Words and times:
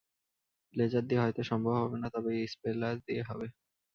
Laser 0.73 1.03
দিয়ে 1.07 1.21
হয়তো 1.23 1.41
সম্ভব 1.51 1.73
হবে 1.81 1.97
না, 2.01 2.07
তবে 2.15 2.31
ইম্পেলার 2.43 2.95
দিয়ে 3.07 3.21
হবে। 3.29 3.45